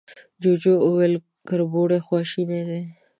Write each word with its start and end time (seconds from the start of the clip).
جوجو 0.41 0.73
وويل، 0.85 1.13
کربوړی 1.47 1.99
خواشينی 2.05 2.61
دی. 2.67 2.81